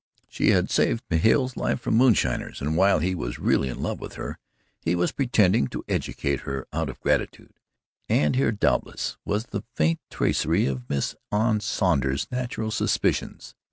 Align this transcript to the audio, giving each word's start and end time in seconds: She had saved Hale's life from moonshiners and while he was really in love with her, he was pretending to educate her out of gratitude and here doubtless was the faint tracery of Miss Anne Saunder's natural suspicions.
She 0.27 0.49
had 0.49 0.71
saved 0.71 1.03
Hale's 1.11 1.55
life 1.55 1.79
from 1.79 1.93
moonshiners 1.93 2.59
and 2.59 2.75
while 2.75 2.97
he 2.97 3.13
was 3.13 3.37
really 3.37 3.69
in 3.69 3.83
love 3.83 3.99
with 3.99 4.13
her, 4.15 4.39
he 4.79 4.95
was 4.95 5.11
pretending 5.11 5.67
to 5.67 5.85
educate 5.87 6.39
her 6.39 6.65
out 6.73 6.89
of 6.89 6.99
gratitude 7.01 7.59
and 8.09 8.35
here 8.35 8.51
doubtless 8.51 9.17
was 9.25 9.45
the 9.45 9.61
faint 9.75 9.99
tracery 10.09 10.65
of 10.65 10.89
Miss 10.89 11.13
Anne 11.31 11.59
Saunder's 11.59 12.25
natural 12.31 12.71
suspicions. 12.71 13.53